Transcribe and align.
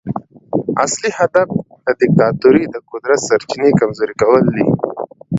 اصلي 0.83 1.09
هدف 1.19 1.47
د 1.85 1.87
دیکتاتورۍ 2.01 2.63
د 2.69 2.75
قدرت 2.91 3.19
سرچینې 3.27 3.71
کمزوري 3.79 4.15
کول 4.21 4.43
دي. 4.55 4.65